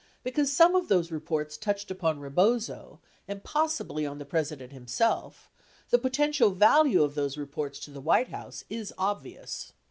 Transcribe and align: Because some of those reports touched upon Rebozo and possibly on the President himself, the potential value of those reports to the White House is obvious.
Because 0.23 0.51
some 0.51 0.73
of 0.73 0.87
those 0.87 1.11
reports 1.11 1.57
touched 1.57 1.91
upon 1.91 2.19
Rebozo 2.19 2.99
and 3.27 3.43
possibly 3.43 4.03
on 4.03 4.17
the 4.17 4.25
President 4.25 4.71
himself, 4.71 5.51
the 5.91 5.99
potential 5.99 6.49
value 6.49 7.03
of 7.03 7.13
those 7.13 7.37
reports 7.37 7.77
to 7.81 7.91
the 7.91 8.01
White 8.01 8.29
House 8.29 8.63
is 8.67 8.91
obvious. 8.97 9.73